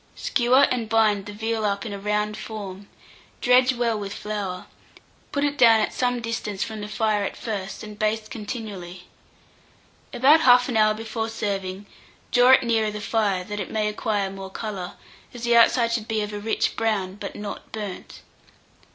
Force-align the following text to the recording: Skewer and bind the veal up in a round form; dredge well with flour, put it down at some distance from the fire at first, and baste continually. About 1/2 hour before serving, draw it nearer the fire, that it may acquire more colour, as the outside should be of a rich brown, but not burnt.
Skewer 0.15 0.63
and 0.71 0.89
bind 0.89 1.27
the 1.27 1.31
veal 1.31 1.63
up 1.63 1.85
in 1.85 1.93
a 1.93 1.99
round 1.99 2.35
form; 2.35 2.87
dredge 3.39 3.71
well 3.75 3.99
with 3.99 4.15
flour, 4.15 4.65
put 5.31 5.43
it 5.43 5.59
down 5.59 5.79
at 5.79 5.93
some 5.93 6.21
distance 6.23 6.63
from 6.63 6.81
the 6.81 6.87
fire 6.87 7.23
at 7.23 7.37
first, 7.37 7.83
and 7.83 7.99
baste 7.99 8.31
continually. 8.31 9.03
About 10.11 10.39
1/2 10.39 10.75
hour 10.75 10.95
before 10.95 11.29
serving, 11.29 11.85
draw 12.31 12.49
it 12.53 12.63
nearer 12.63 12.89
the 12.89 12.99
fire, 12.99 13.43
that 13.43 13.59
it 13.59 13.69
may 13.69 13.87
acquire 13.87 14.31
more 14.31 14.49
colour, 14.49 14.93
as 15.35 15.43
the 15.43 15.55
outside 15.55 15.91
should 15.91 16.07
be 16.07 16.21
of 16.21 16.33
a 16.33 16.39
rich 16.39 16.75
brown, 16.75 17.13
but 17.13 17.35
not 17.35 17.71
burnt. 17.71 18.23